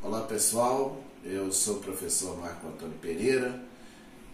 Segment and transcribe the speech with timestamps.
[0.00, 3.60] Olá pessoal, eu sou o professor Marco Antônio Pereira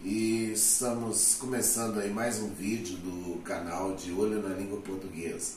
[0.03, 5.53] e estamos começando aí mais um vídeo do canal de Olho na Língua Portuguesa.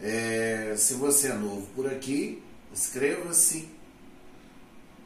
[0.00, 3.68] É, se você é novo por aqui, inscreva-se,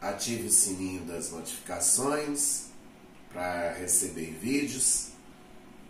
[0.00, 2.66] ative o sininho das notificações
[3.32, 5.09] para receber vídeos,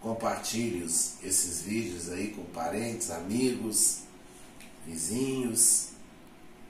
[0.00, 3.98] compartilhe esses vídeos aí com parentes, amigos,
[4.86, 5.88] vizinhos.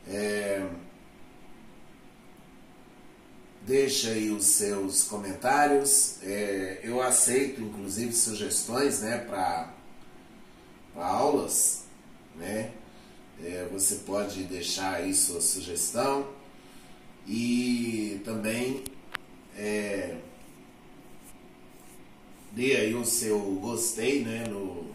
[0.08, 0.68] É,
[3.66, 6.16] deixa aí os seus comentários.
[6.22, 9.72] É, eu aceito, inclusive, sugestões né, para
[10.96, 11.84] aulas.
[12.36, 12.72] Né?
[13.42, 16.28] É, você pode deixar aí sua sugestão
[17.26, 18.84] e também
[19.56, 20.16] é,
[22.52, 24.90] dê aí o seu gostei né, no,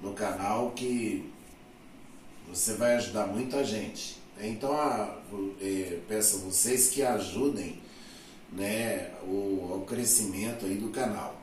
[0.00, 1.30] no canal que
[2.48, 4.23] você vai ajudar muita gente.
[4.40, 5.16] Então, a,
[5.60, 7.80] é, peço a vocês que ajudem
[8.52, 11.40] né, o, o crescimento aí do canal.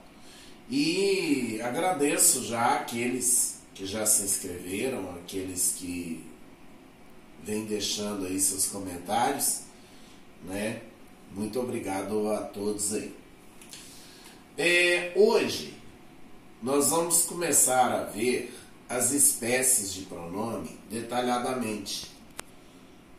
[0.69, 6.23] E agradeço já aqueles que já se inscreveram, aqueles que
[7.43, 9.61] vêm deixando aí seus comentários,
[10.45, 10.81] né?
[11.31, 13.13] Muito obrigado a todos aí.
[14.57, 15.73] É, hoje
[16.61, 18.53] nós vamos começar a ver
[18.87, 22.11] as espécies de pronome detalhadamente,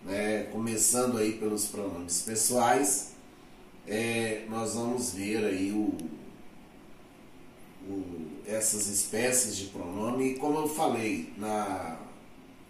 [0.05, 0.45] né?
[0.45, 3.13] Começando aí pelos pronomes pessoais,
[3.87, 5.97] é, nós vamos ver aí o,
[7.89, 11.99] o, essas espécies de pronome e como eu falei na,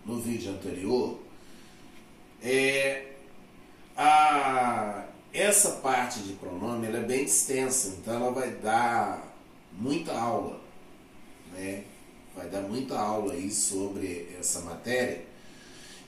[0.04, 1.18] no vídeo anterior,
[2.42, 3.12] é,
[3.96, 9.32] a, essa parte de pronome ela é bem extensa, então ela vai dar
[9.72, 10.60] muita aula,
[11.52, 11.84] né?
[12.34, 15.31] Vai dar muita aula aí sobre essa matéria.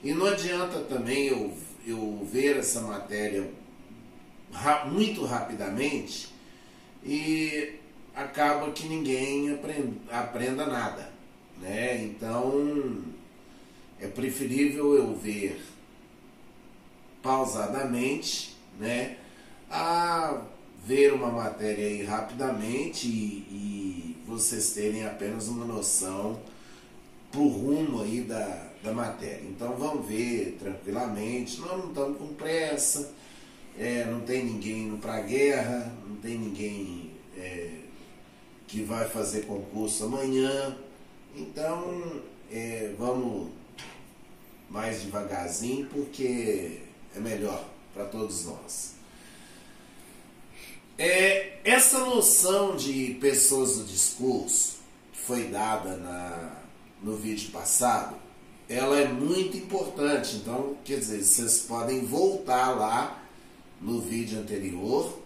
[0.03, 1.53] E não adianta também eu,
[1.85, 3.49] eu ver essa matéria
[4.91, 6.29] muito rapidamente
[7.03, 7.73] e
[8.15, 11.11] acaba que ninguém aprenda, aprenda nada.
[11.59, 12.03] Né?
[12.03, 13.03] Então
[13.99, 15.61] é preferível eu ver
[17.21, 19.17] pausadamente, né?
[19.69, 20.41] A
[20.85, 26.39] ver uma matéria aí rapidamente e, e vocês terem apenas uma noção
[27.31, 29.41] pro rumo aí da, da matéria.
[29.43, 33.11] Então vamos ver tranquilamente, nós não estamos com pressa,
[33.77, 37.79] é, não tem ninguém indo para a guerra, não tem ninguém é,
[38.67, 40.77] que vai fazer concurso amanhã.
[41.35, 43.49] Então é, vamos
[44.69, 46.81] mais devagarzinho porque
[47.15, 48.93] é melhor para todos nós.
[50.97, 54.77] É, essa noção de pessoas do discurso
[55.11, 56.61] que foi dada na,
[57.03, 58.15] no vídeo passado,
[58.69, 60.37] ela é muito importante.
[60.37, 63.23] Então, quer dizer, vocês podem voltar lá
[63.79, 65.19] no vídeo anterior,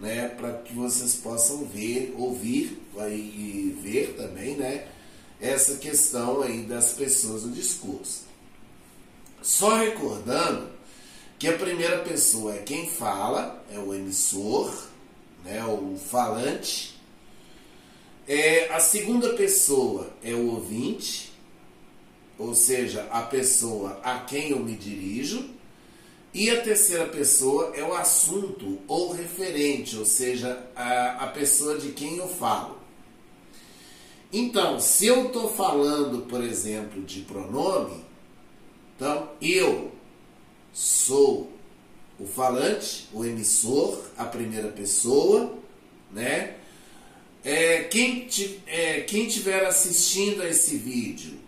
[0.00, 4.88] né, para que vocês possam ver, ouvir e ver também, né,
[5.40, 8.22] essa questão aí das pessoas do discurso.
[9.42, 10.70] Só recordando
[11.38, 14.72] que a primeira pessoa é quem fala, é o emissor,
[15.44, 16.98] né, o falante.
[18.26, 21.33] É, a segunda pessoa é o ouvinte,
[22.38, 25.50] ou seja, a pessoa a quem eu me dirijo.
[26.32, 31.92] E a terceira pessoa é o assunto ou referente, ou seja, a, a pessoa de
[31.92, 32.76] quem eu falo.
[34.32, 38.04] Então, se eu estou falando, por exemplo, de pronome,
[38.96, 39.92] então eu
[40.72, 41.52] sou
[42.18, 45.56] o falante, o emissor, a primeira pessoa,
[46.10, 46.56] né?
[47.44, 48.26] É, quem,
[48.66, 51.43] é, quem tiver assistindo a esse vídeo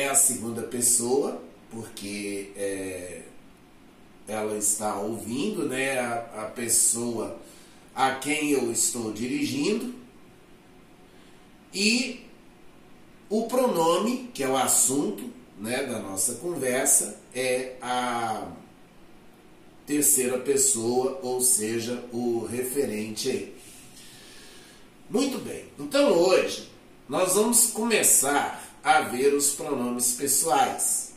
[0.00, 3.22] é a segunda pessoa, porque é,
[4.26, 5.98] ela está ouvindo, né?
[5.98, 7.38] A, a pessoa
[7.94, 9.94] a quem eu estou dirigindo.
[11.72, 12.24] E
[13.28, 18.48] o pronome, que é o assunto né, da nossa conversa, é a
[19.86, 23.54] terceira pessoa, ou seja, o referente aí.
[25.08, 26.70] Muito bem, então hoje
[27.08, 31.14] nós vamos começar a ver os pronomes pessoais,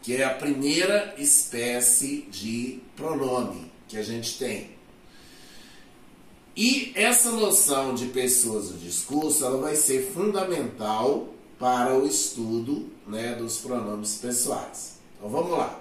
[0.00, 4.70] que é a primeira espécie de pronome que a gente tem.
[6.56, 11.28] E essa noção de pessoas do discurso ela vai ser fundamental
[11.58, 14.98] para o estudo né, dos pronomes pessoais.
[15.16, 15.80] Então vamos lá.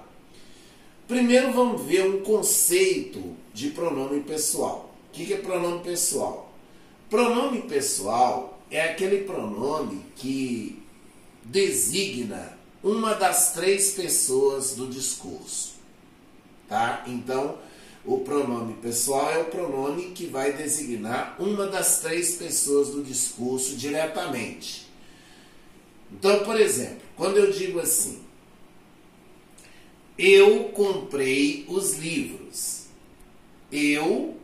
[1.08, 4.94] Primeiro vamos ver um conceito de pronome pessoal.
[5.10, 6.54] O que é pronome pessoal?
[7.10, 10.81] Pronome pessoal é aquele pronome que
[11.52, 15.74] designa uma das três pessoas do discurso.
[16.68, 17.04] Tá?
[17.06, 17.60] Então,
[18.06, 23.76] o pronome pessoal é o pronome que vai designar uma das três pessoas do discurso
[23.76, 24.88] diretamente.
[26.12, 28.22] Então, por exemplo, quando eu digo assim,
[30.18, 32.86] eu comprei os livros.
[33.72, 34.36] Eu,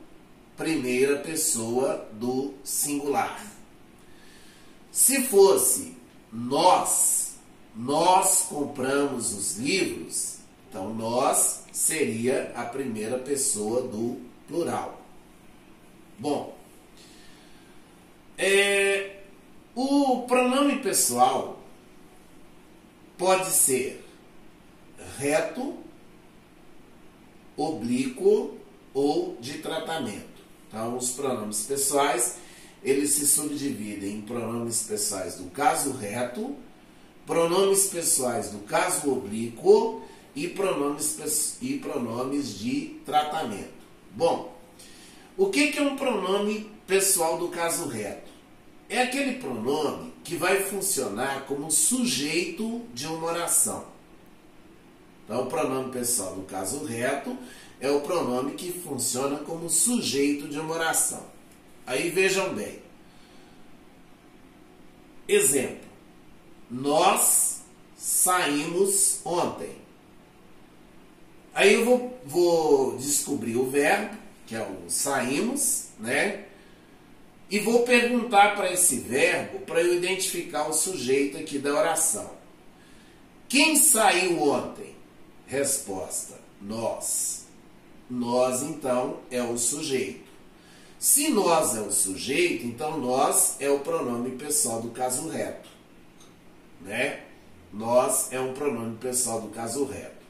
[0.56, 3.46] primeira pessoa do singular.
[4.92, 5.97] Se fosse
[6.32, 7.36] nós,
[7.76, 10.38] nós compramos os livros,
[10.70, 15.02] então nós seria a primeira pessoa do plural.
[16.20, 16.58] Bom,
[18.38, 19.22] é,
[19.76, 21.60] o pronome pessoal
[23.18, 24.06] pode ser
[25.18, 25.78] reto,
[27.56, 28.58] oblíquo
[28.94, 30.38] ou de tratamento.
[30.68, 32.38] Então, os pronomes pessoais,
[32.88, 36.56] eles se subdividem em pronomes pessoais do caso reto,
[37.26, 40.04] pronomes pessoais do caso oblíquo
[40.34, 43.74] e pronomes, e pronomes de tratamento.
[44.12, 44.58] Bom,
[45.36, 48.32] o que, que é um pronome pessoal do caso reto?
[48.88, 53.84] É aquele pronome que vai funcionar como sujeito de uma oração.
[55.26, 57.38] Então, o pronome pessoal do caso reto
[57.82, 61.37] é o pronome que funciona como sujeito de uma oração.
[61.88, 62.80] Aí vejam bem.
[65.26, 65.88] Exemplo:
[66.70, 67.62] Nós
[67.98, 69.72] saímos ontem.
[71.54, 76.44] Aí eu vou, vou descobrir o verbo, que é o saímos, né?
[77.50, 82.30] E vou perguntar para esse verbo para eu identificar o sujeito aqui da oração.
[83.48, 84.94] Quem saiu ontem?
[85.48, 87.48] Resposta: nós.
[88.10, 90.27] Nós, então, é o sujeito.
[91.00, 95.70] Se nós é o sujeito, então nós é o pronome pessoal do caso reto.
[96.82, 97.24] Né?
[97.72, 100.26] Nós é um pronome pessoal do caso reto.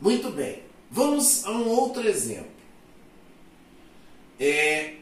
[0.00, 0.62] Muito bem.
[0.90, 2.52] Vamos a um outro exemplo.
[4.38, 4.94] É,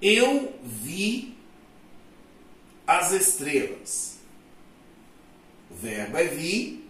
[0.00, 1.34] eu vi
[2.86, 4.16] as estrelas.
[5.70, 6.84] O verbo é vi,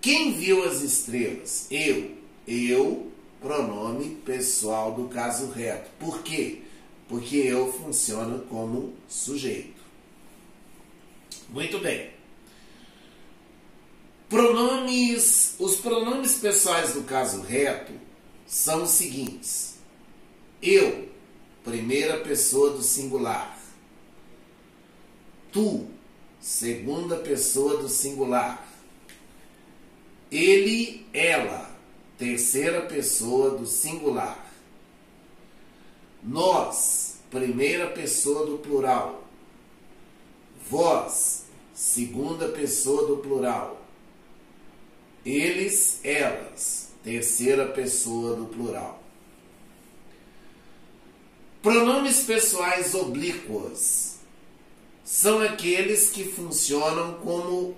[0.00, 1.66] quem viu as estrelas?
[1.70, 2.12] Eu.
[2.46, 3.10] Eu,
[3.44, 5.90] pronome pessoal do caso reto.
[6.00, 6.62] Por quê?
[7.06, 9.82] Porque eu funciona como sujeito.
[11.50, 12.10] Muito bem.
[14.30, 17.92] Pronomes, os pronomes pessoais do caso reto
[18.46, 19.74] são os seguintes:
[20.62, 21.10] eu,
[21.62, 23.58] primeira pessoa do singular.
[25.52, 25.86] Tu,
[26.40, 28.66] segunda pessoa do singular.
[30.32, 31.73] Ele, ela,
[32.18, 34.44] terceira pessoa do singular.
[36.22, 39.24] Nós, primeira pessoa do plural.
[40.70, 41.44] Vós,
[41.74, 43.82] segunda pessoa do plural.
[45.24, 49.02] Eles, elas, terceira pessoa do plural.
[51.62, 54.16] Pronomes pessoais oblíquos
[55.04, 57.76] são aqueles que funcionam como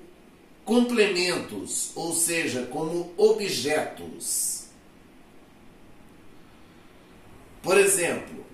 [0.67, 4.67] complementos, ou seja, como objetos.
[7.63, 8.45] Por exemplo,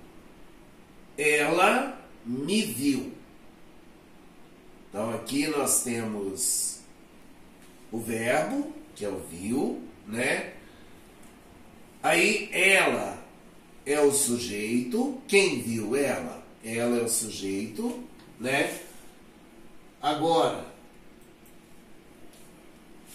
[1.17, 3.13] ela me viu.
[4.89, 6.81] Então aqui nós temos
[7.91, 10.53] o verbo, que é o viu, né?
[12.03, 13.23] Aí ela
[13.87, 16.43] é o sujeito, quem viu ela?
[16.63, 18.05] Ela é o sujeito,
[18.39, 18.79] né?
[20.01, 20.72] Agora,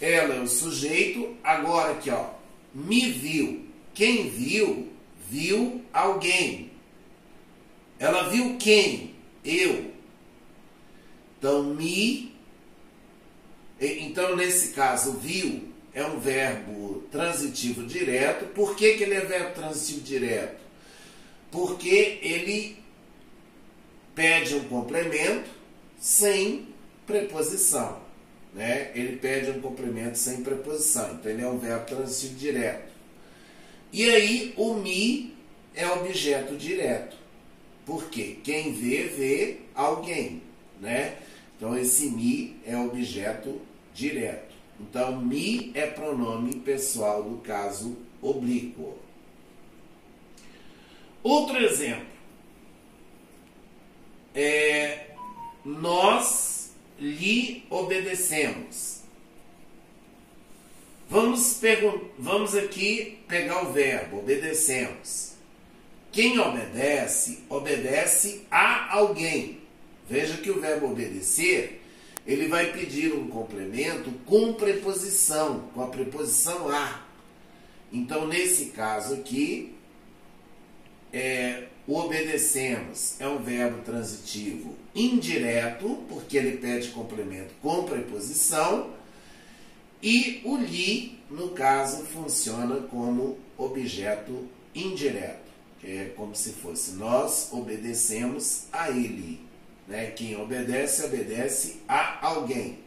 [0.00, 1.36] ela é o sujeito.
[1.42, 2.30] Agora aqui, ó,
[2.74, 3.66] me viu.
[3.94, 4.88] Quem viu,
[5.28, 6.70] viu alguém.
[7.98, 9.14] Ela viu quem?
[9.44, 9.92] Eu.
[11.38, 12.34] Então, me.
[13.80, 18.46] Então, nesse caso, viu é um verbo transitivo direto.
[18.46, 20.60] Por que, que ele é verbo transitivo direto?
[21.50, 22.76] Porque ele
[24.14, 25.50] pede um complemento
[25.98, 26.68] sem
[27.06, 28.07] preposição
[28.58, 31.14] né, ele pede um complemento sem preposição.
[31.14, 32.92] Então ele é um verbo transitivo direto.
[33.92, 35.32] E aí o me
[35.76, 37.16] é objeto direto.
[37.86, 40.42] Porque quem vê, vê alguém.
[40.80, 41.18] Né?
[41.56, 43.60] Então esse me é objeto
[43.94, 44.52] direto.
[44.80, 48.98] Então me é pronome pessoal do caso oblíquo.
[51.22, 52.06] Outro exemplo.
[54.34, 55.10] É,
[55.64, 56.57] nós
[56.98, 58.98] lhe obedecemos.
[61.10, 61.60] Vamos,
[62.18, 65.32] vamos aqui pegar o verbo, obedecemos.
[66.12, 69.60] Quem obedece, obedece a alguém.
[70.08, 71.82] Veja que o verbo obedecer,
[72.26, 77.06] ele vai pedir um complemento com preposição, com a preposição a.
[77.92, 79.74] Então, nesse caso aqui,
[81.12, 88.90] é, obedecemos é um verbo transitivo indireto, porque ele pede complemento com preposição,
[90.02, 95.48] e o li, no caso, funciona como objeto indireto,
[95.80, 99.40] que é como se fosse nós obedecemos a ele.
[99.88, 100.10] Né?
[100.10, 102.78] Quem obedece, obedece a alguém.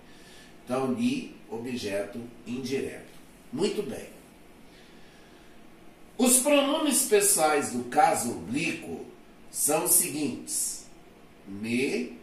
[0.63, 3.11] Então, li, objeto indireto.
[3.51, 4.20] Muito bem.
[6.21, 9.07] Os pronomes pessoais do caso oblíquo
[9.49, 10.85] são os seguintes:
[11.47, 12.15] me,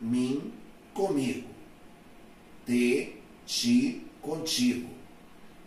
[0.00, 0.52] mim,
[0.94, 1.48] comigo,
[2.64, 4.88] te, ti, contigo,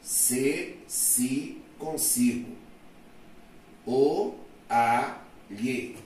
[0.01, 2.55] se, si, consigo,
[3.85, 4.33] o,
[4.69, 5.17] a,
[5.49, 5.97] lhe,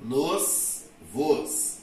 [0.00, 1.76] nos, vos,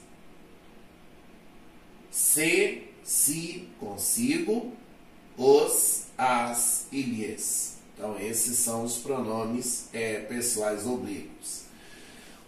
[2.09, 4.73] se, si, consigo,
[5.37, 7.78] os, as e lhes.
[7.99, 11.63] Então, esses são os pronomes é, pessoais oblíquos.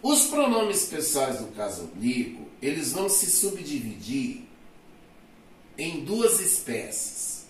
[0.02, 4.44] Os pronomes pessoais do caso oblíquo, eles vão se subdividir
[5.76, 7.44] em duas espécies.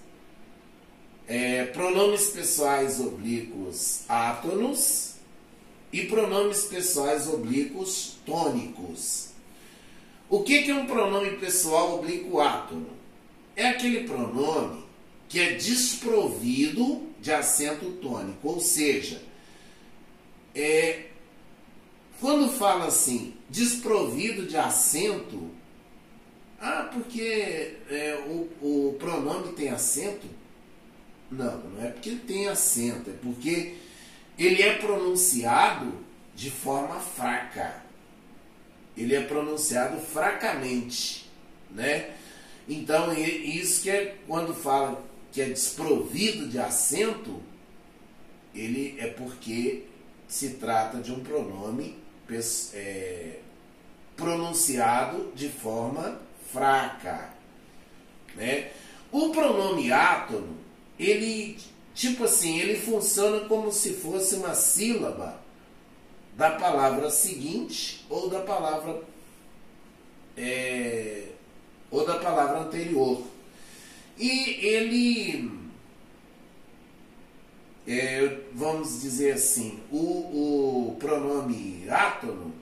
[1.28, 5.12] É, pronomes pessoais oblíquos átonos
[5.92, 9.28] e pronomes pessoais oblíquos tônicos.
[10.28, 12.90] O que, que é um pronome pessoal oblíquo átono?
[13.54, 14.82] É aquele pronome
[15.28, 19.23] que é desprovido de acento tônico, ou seja,
[20.52, 21.05] é,
[22.21, 25.50] quando fala assim, desprovido de acento,
[26.61, 30.26] ah, porque é, o, o pronome tem acento?
[31.31, 33.76] Não, não é porque ele tem acento, é porque
[34.37, 35.93] ele é pronunciado
[36.35, 37.83] de forma fraca.
[38.97, 41.31] Ele é pronunciado fracamente,
[41.71, 42.14] né?
[42.69, 47.40] Então, isso que é quando fala que é desprovido de acento,
[48.54, 49.86] ele é porque
[50.28, 51.98] se trata de um pronome
[52.74, 53.38] é,
[54.16, 56.20] pronunciado de forma
[56.52, 57.30] fraca.
[58.34, 58.70] Né?
[59.10, 60.56] O pronome átono,
[60.98, 61.58] ele,
[61.94, 65.40] tipo assim, ele funciona como se fosse uma sílaba
[66.36, 69.02] da palavra seguinte ou da palavra
[70.36, 71.26] é,
[71.90, 73.31] ou da palavra anterior.
[74.23, 75.50] E ele,
[77.88, 82.55] é, vamos dizer assim, o, o pronome átono,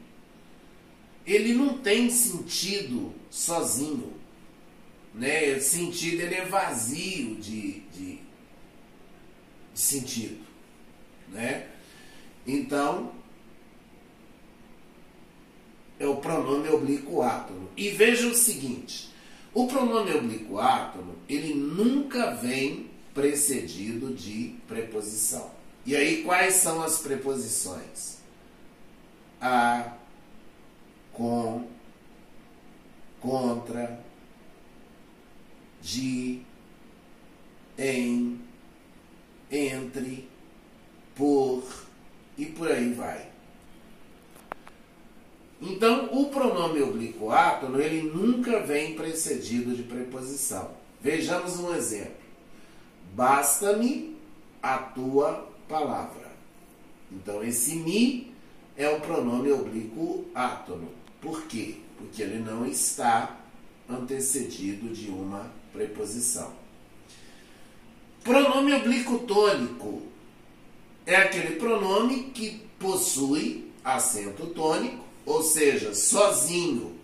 [1.26, 4.10] ele não tem sentido sozinho.
[5.12, 5.52] Né?
[5.52, 8.20] O sentido ele é vazio de, de, de
[9.74, 10.42] sentido.
[11.28, 11.68] Né?
[12.46, 13.12] Então,
[15.98, 17.68] é o pronome oblíquo átono.
[17.76, 19.09] E veja o seguinte:
[19.52, 25.50] o pronome oblíquo átono, ele nunca vem precedido de preposição.
[25.84, 28.18] E aí, quais são as preposições?
[29.40, 29.94] A,
[31.12, 31.66] com,
[33.20, 33.98] contra,
[35.80, 36.42] de,
[37.78, 38.40] em,
[39.50, 40.28] entre,
[41.14, 41.64] por
[42.36, 43.29] e por aí vai.
[45.60, 50.70] Então, o pronome oblíquo átono, ele nunca vem precedido de preposição.
[51.02, 52.14] Vejamos um exemplo.
[53.14, 54.16] Basta-me
[54.62, 56.30] a tua palavra.
[57.12, 58.32] Então, esse me
[58.76, 60.88] é o pronome oblíquo átono.
[61.20, 61.76] Por quê?
[61.98, 63.38] Porque ele não está
[63.88, 66.54] antecedido de uma preposição.
[68.24, 70.02] Pronome oblíquo tônico
[71.04, 76.94] é aquele pronome que possui acento tônico ou seja, sozinho,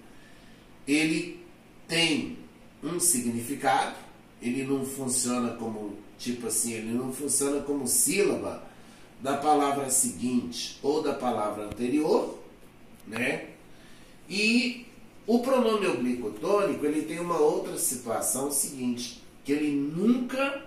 [0.86, 1.40] ele
[1.88, 2.38] tem
[2.82, 3.96] um significado,
[4.40, 8.62] ele não funciona como, tipo assim, ele não funciona como sílaba
[9.20, 12.38] da palavra seguinte ou da palavra anterior,
[13.06, 13.50] né?
[14.28, 14.86] E
[15.26, 20.64] o pronome oblíquo tônico, ele tem uma outra situação seguinte, que ele nunca,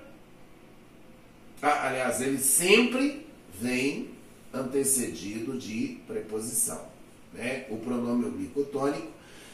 [1.62, 3.26] aliás, ele sempre
[3.60, 4.10] vem
[4.54, 6.99] antecedido de preposição.
[7.34, 7.66] Né?
[7.70, 9.08] O pronome oblíquo tônico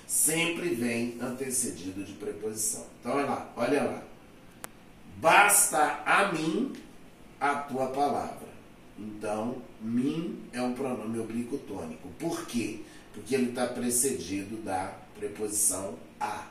[0.07, 2.85] sempre vem antecedido de preposição.
[2.99, 4.03] Então, olha lá, olha lá.
[5.17, 6.73] Basta a mim
[7.39, 8.47] a tua palavra.
[8.97, 12.09] Então, mim é um pronome oblíquo tônico.
[12.19, 12.81] Por quê?
[13.13, 16.47] Porque ele está precedido da preposição a.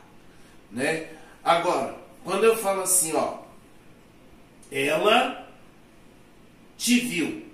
[0.71, 1.09] Né?
[1.43, 3.39] Agora, quando eu falo assim, ó,
[4.71, 5.47] ela
[6.77, 7.45] te viu.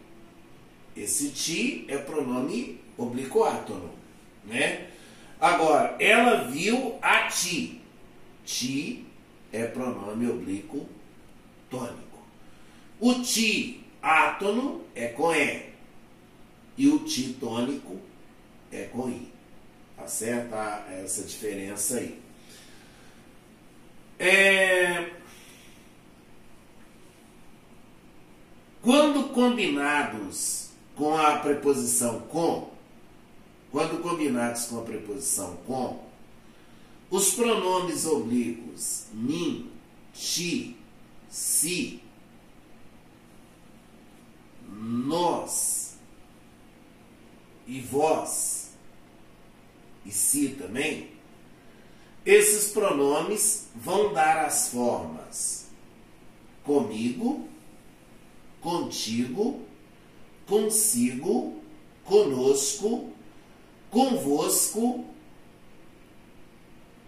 [0.95, 3.91] Esse ti é pronome oblíquo átono,
[4.45, 4.87] né?
[5.39, 7.81] Agora, ela viu a ti.
[8.45, 9.05] Ti
[9.51, 10.87] é pronome oblíquo
[11.69, 12.19] tônico.
[12.99, 15.71] O ti átono é com E.
[16.77, 17.99] E o ti tônico
[18.71, 19.31] é com I.
[19.97, 20.55] Tá certo?
[21.03, 22.19] Essa diferença aí.
[24.19, 25.09] É...
[28.81, 32.71] Quando combinados com a preposição com,
[33.71, 36.03] quando combinados com a preposição com,
[37.09, 39.71] os pronomes oblíquos mim,
[40.13, 40.77] ti,
[41.29, 42.01] si,
[44.67, 45.97] nós
[47.67, 48.71] e vós
[50.05, 51.11] e si também,
[52.25, 55.67] esses pronomes vão dar as formas
[56.63, 57.47] comigo,
[58.59, 59.61] contigo,
[60.45, 61.61] consigo,
[62.03, 63.10] conosco,
[63.91, 65.05] convosco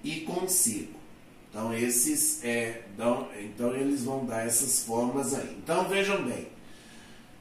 [0.03, 0.99] e consigo.
[1.49, 5.57] Então esses é, dão, então eles vão dar essas formas aí.
[5.57, 6.47] Então vejam bem.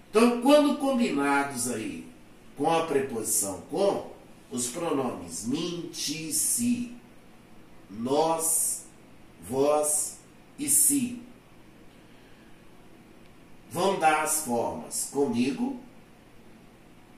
[0.09, 2.09] Então quando combinados aí
[2.57, 4.11] com a preposição com,
[4.51, 6.95] os pronomes mim, ti, si,
[7.91, 8.85] nós,
[9.49, 10.19] vós
[10.59, 11.23] e si
[13.73, 15.81] vão dar as formas comigo,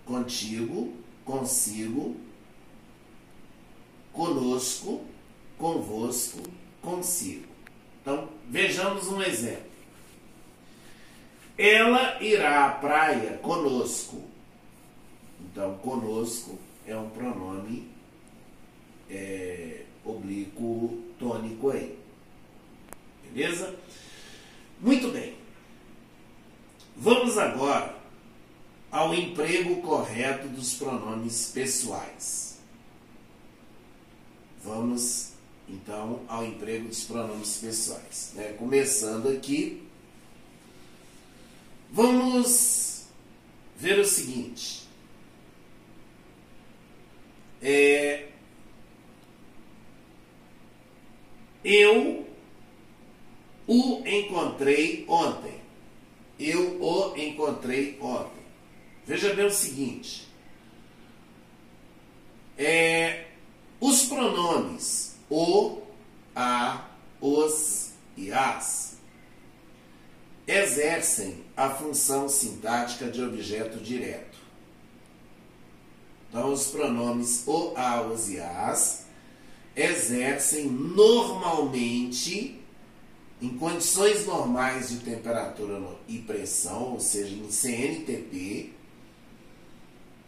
[0.06, 2.16] contigo, consigo,
[4.12, 5.04] conosco,
[5.58, 6.42] convosco,
[6.80, 7.46] consigo.
[8.00, 9.72] Então, vejamos um exemplo.
[11.56, 14.22] Ela irá à praia conosco.
[15.40, 17.88] Então, conosco é um pronome
[19.08, 21.98] é, oblíquo tônico aí.
[23.32, 23.74] Beleza?
[24.80, 25.34] Muito bem.
[26.96, 28.03] Vamos agora
[28.94, 32.60] ao emprego correto dos pronomes pessoais.
[34.62, 35.32] Vamos
[35.68, 38.30] então ao emprego dos pronomes pessoais.
[38.36, 38.52] Né?
[38.56, 39.82] Começando aqui,
[41.90, 43.06] vamos
[43.76, 44.86] ver o seguinte.
[47.60, 48.28] É,
[51.64, 52.28] eu
[53.66, 55.60] o encontrei ontem.
[56.38, 58.33] Eu o encontrei ontem.
[59.06, 60.28] Veja bem o seguinte:
[62.56, 63.26] é,
[63.80, 65.82] os pronomes o,
[66.34, 66.88] a,
[67.20, 68.96] os e as
[70.46, 74.38] exercem a função sintática de objeto direto.
[76.28, 79.06] Então, os pronomes o, a, os e as
[79.74, 82.60] exercem normalmente
[83.40, 88.73] em condições normais de temperatura e pressão, ou seja, em CNTP,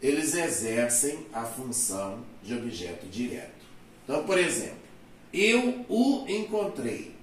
[0.02, 3.66] eles exercem a função de objeto direto.
[4.04, 4.78] Então, por exemplo,
[5.32, 7.14] eu o encontrei.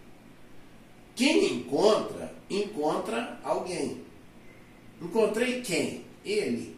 [1.15, 4.01] Quem encontra, encontra alguém.
[5.01, 6.05] Encontrei quem?
[6.25, 6.75] Ele.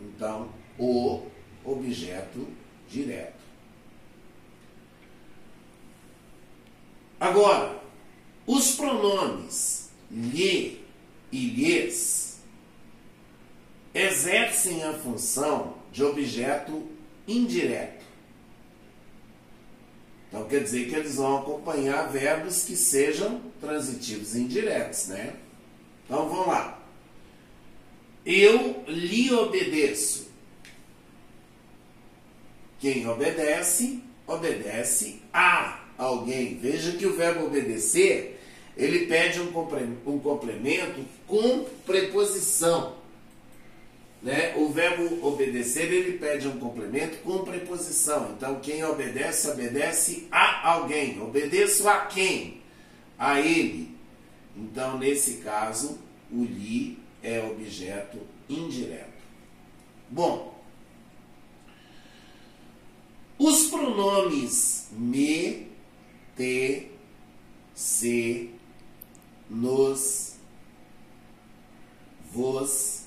[0.00, 1.26] Então, o
[1.64, 2.46] objeto
[2.88, 3.38] direto.
[7.18, 7.82] Agora,
[8.46, 10.80] os pronomes lhe
[11.32, 12.27] e lhes
[13.98, 16.86] exercem a função de objeto
[17.26, 18.04] indireto.
[20.28, 25.34] Então quer dizer que eles vão acompanhar verbos que sejam transitivos indiretos, né?
[26.04, 26.82] Então vamos lá.
[28.24, 30.28] Eu lhe obedeço.
[32.78, 36.58] Quem obedece, obedece a alguém.
[36.58, 38.38] Veja que o verbo obedecer
[38.78, 42.97] ele pede um complemento com preposição.
[44.22, 44.54] Né?
[44.56, 48.32] O verbo obedecer, ele pede um complemento com preposição.
[48.36, 51.20] Então, quem obedece, obedece a alguém.
[51.22, 52.60] Obedeço a quem?
[53.16, 53.96] A ele.
[54.56, 55.98] Então, nesse caso,
[56.32, 59.18] o li é objeto indireto.
[60.10, 60.58] Bom,
[63.38, 65.68] os pronomes me,
[66.36, 66.90] te,
[67.72, 68.50] se,
[69.48, 70.34] nos,
[72.32, 72.97] vos.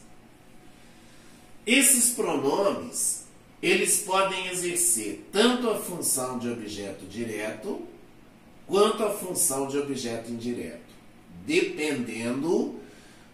[1.65, 3.25] Esses pronomes,
[3.61, 7.87] eles podem exercer tanto a função de objeto direto
[8.65, 10.79] quanto a função de objeto indireto,
[11.45, 12.79] dependendo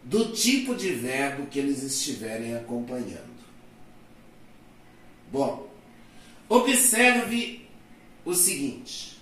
[0.04, 3.38] do tipo de verbo que eles estiverem acompanhando.
[5.32, 5.70] Bom,
[6.50, 7.66] observe
[8.26, 9.18] o seguinte.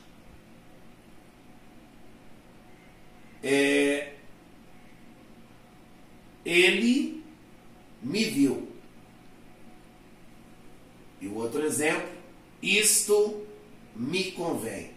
[3.45, 4.13] é,
[6.43, 7.23] ele
[8.01, 8.64] me viu.
[11.25, 12.07] E o outro exemplo,
[12.61, 13.43] isto
[13.95, 14.91] me convém.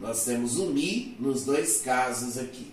[0.00, 2.72] Nós temos o mi nos dois casos aqui.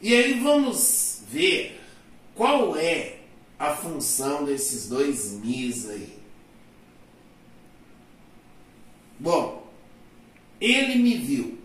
[0.00, 1.78] E aí vamos ver
[2.34, 3.18] qual é
[3.58, 6.18] a função desses dois mis aí.
[9.20, 9.70] Bom,
[10.58, 11.58] ele me viu.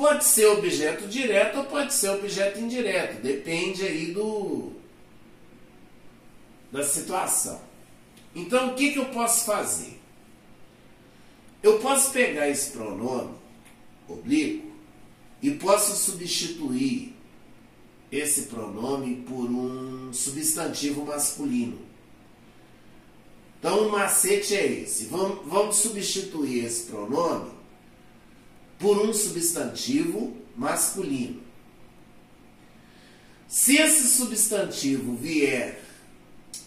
[0.00, 4.72] Pode ser objeto direto ou pode ser objeto indireto, depende aí do
[6.72, 7.60] da situação.
[8.34, 10.00] Então, o que, que eu posso fazer?
[11.62, 13.34] Eu posso pegar esse pronome
[14.08, 14.72] oblíquo
[15.42, 17.14] e posso substituir
[18.10, 21.78] esse pronome por um substantivo masculino.
[23.58, 25.04] Então, o macete é esse.
[25.04, 27.59] Vamos, vamos substituir esse pronome
[28.80, 31.42] por um substantivo masculino.
[33.46, 35.82] Se esse substantivo vier,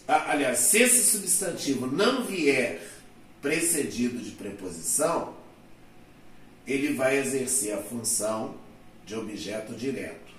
[0.06, 2.80] aliás, se esse substantivo não vier
[3.42, 5.34] precedido de preposição,
[6.66, 8.54] ele vai exercer a função
[9.04, 10.32] de objeto direto.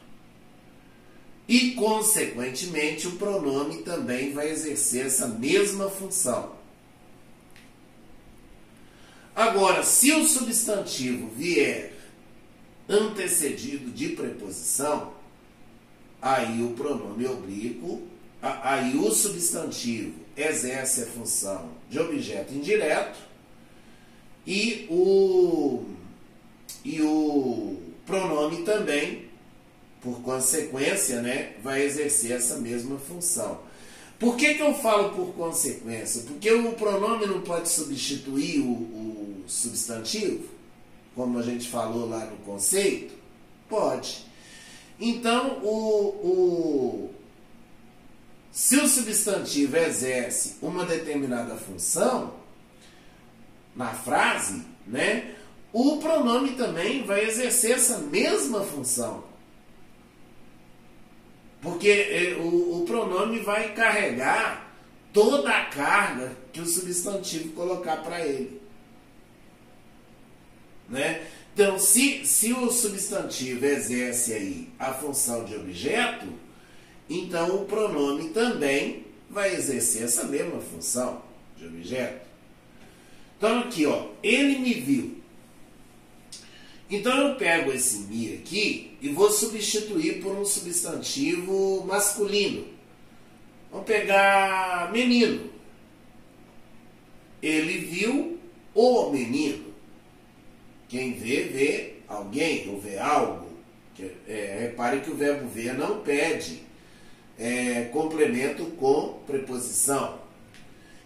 [1.47, 6.54] E, consequentemente, o pronome também vai exercer essa mesma função.
[9.36, 11.91] Agora, se o substantivo vier
[12.88, 15.13] antecedido de preposição,
[16.21, 18.04] aí o pronome oblíquo,
[18.41, 23.17] aí o substantivo exerce a função de objeto indireto
[24.48, 25.84] e o,
[26.84, 29.26] e o pronome também,
[30.02, 33.60] por consequência, né, vai exercer essa mesma função.
[34.19, 36.21] Por que, que eu falo por consequência?
[36.21, 40.49] Porque o pronome não pode substituir o, o substantivo,
[41.15, 43.13] como a gente falou lá no conceito?
[43.69, 44.25] Pode.
[44.99, 47.13] Então, o, o,
[48.51, 52.36] se o substantivo exerce uma determinada função
[53.75, 55.36] na frase, né,
[55.73, 59.25] o pronome também vai exercer essa mesma função.
[61.62, 64.71] Porque é, o, o pronome vai carregar
[65.12, 68.62] toda a carga que o substantivo colocar para ele.
[70.89, 71.26] Né?
[71.54, 76.28] Então, se, se o substantivo exerce aí a função de objeto,
[77.10, 81.21] então o pronome também vai exercer essa mesma função
[81.58, 82.26] de objeto.
[83.38, 85.26] Então, aqui, ó, ele me viu.
[86.89, 92.67] Então eu pego esse me aqui e vou substituir por um substantivo masculino.
[93.71, 95.50] Vamos pegar menino.
[97.41, 98.39] Ele viu
[98.74, 99.64] o menino.
[100.95, 103.49] Quem vê, vê alguém ou vê algo.
[104.29, 106.62] É, repare que o verbo ver não pede
[107.38, 110.21] é, complemento com preposição.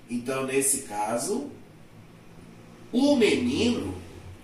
[0.08, 1.50] Então, nesse caso,
[2.92, 3.96] o menino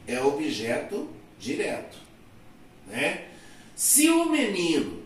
[0.07, 1.99] é objeto direto.
[2.87, 3.25] Né?
[3.75, 5.03] Se o menino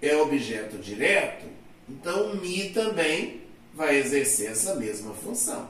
[0.00, 1.46] é objeto direto,
[1.88, 3.40] então o mi também
[3.74, 5.68] vai exercer essa mesma função,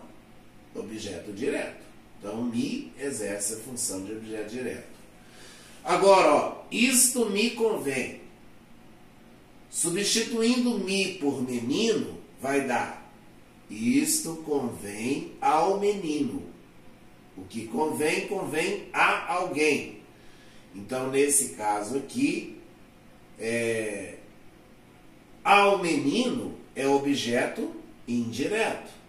[0.75, 1.80] objeto direto.
[2.21, 4.91] Então mi exerce a função de objeto direto.
[5.83, 8.21] Agora, ó, isto me convém.
[9.71, 13.01] Substituindo mi por menino, vai dar
[13.71, 16.43] isto convém ao menino.
[17.37, 20.01] O que convém, convém a alguém.
[20.75, 22.59] Então, nesse caso aqui,
[23.39, 24.17] é,
[25.43, 27.75] ao menino é objeto
[28.07, 29.00] indireto.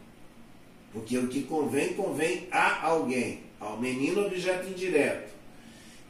[0.92, 3.42] Porque o que convém, convém a alguém.
[3.60, 5.32] Ao menino, objeto indireto.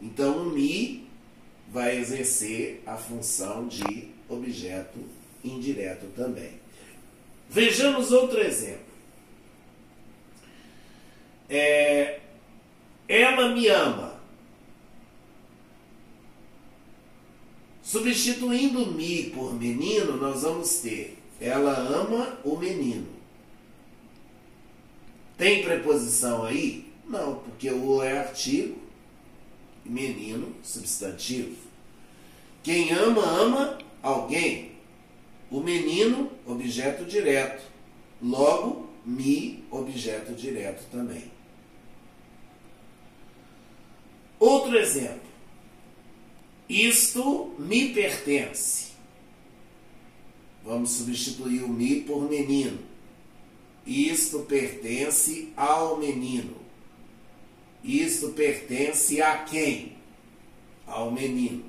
[0.02, 1.08] Então, o mi
[1.68, 5.00] vai exercer a função de objeto
[5.44, 6.60] indireto também.
[7.50, 8.92] Vejamos outro exemplo.
[11.50, 12.20] É,
[13.08, 14.20] ela me ama.
[17.84, 23.08] Substituindo me por menino, nós vamos ter ela ama o menino.
[25.42, 26.86] Tem preposição aí?
[27.04, 28.80] Não, porque o é artigo,
[29.84, 31.56] menino, substantivo.
[32.62, 34.74] Quem ama, ama alguém.
[35.50, 37.64] O menino, objeto direto.
[38.22, 41.24] Logo, me, objeto direto também.
[44.40, 45.28] Outro exemplo.
[46.70, 48.92] Isto me pertence.
[50.64, 52.91] Vamos substituir o me por menino.
[53.86, 56.56] Isto pertence ao menino.
[57.84, 59.98] Isto pertence a quem?
[60.86, 61.66] Ao menino.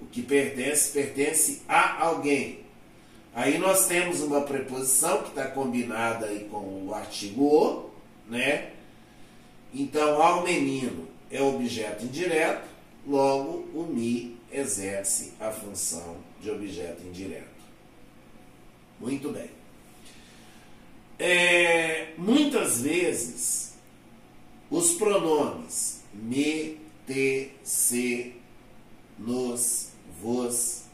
[0.00, 2.60] O que pertence, pertence a alguém.
[3.34, 7.90] Aí nós temos uma preposição que está combinada aí com o artigo o,
[8.28, 8.70] né?
[9.72, 12.68] Então, ao menino é objeto indireto,
[13.06, 17.48] logo o me exerce a função de objeto indireto.
[19.00, 19.50] Muito bem.
[21.18, 23.74] É, muitas vezes,
[24.70, 28.34] os pronomes me, te, se,
[29.18, 30.84] nos, vos,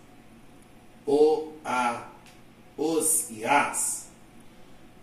[1.07, 2.11] o, a,
[2.77, 4.09] os e as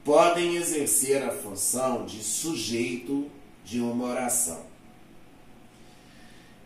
[0.04, 3.30] podem exercer a função de sujeito
[3.66, 4.66] de uma oração.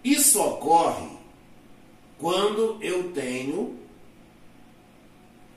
[0.04, 1.10] Isso ocorre
[2.20, 3.80] quando eu tenho,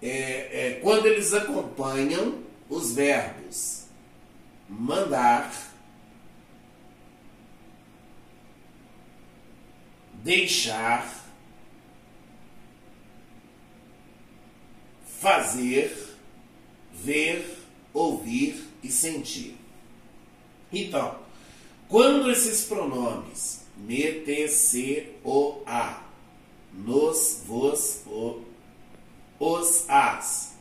[0.00, 3.84] é, é, quando eles acompanham os verbos
[4.68, 5.52] mandar,
[10.14, 11.24] deixar,
[15.20, 16.16] fazer,
[16.92, 17.58] ver,
[17.92, 19.56] ouvir e sentir.
[20.72, 21.18] Então,
[21.88, 26.02] quando esses pronomes me, te, se, o, a,
[26.72, 28.42] nos, vos, o,
[29.38, 30.53] os, as,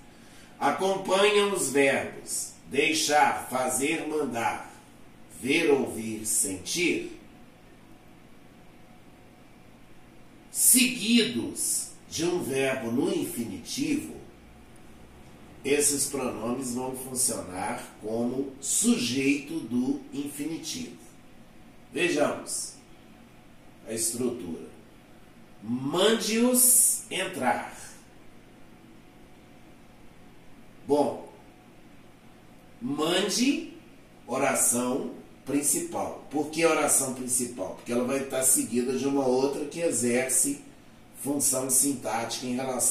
[0.63, 4.73] acompanham os verbos deixar, fazer, mandar,
[5.41, 7.19] ver, ouvir, sentir,
[10.49, 14.15] seguidos de um verbo no infinitivo,
[15.65, 20.97] esses pronomes vão funcionar como sujeito do infinitivo.
[21.91, 22.75] Vejamos
[23.85, 24.67] a estrutura.
[25.61, 27.72] Mande-os entrar.
[30.87, 31.29] Bom,
[32.81, 33.73] mande
[34.27, 35.11] oração
[35.45, 36.25] principal.
[36.29, 37.75] Por que oração principal?
[37.75, 40.61] Porque ela vai estar seguida de uma outra que exerce
[41.21, 42.83] função sintática em relação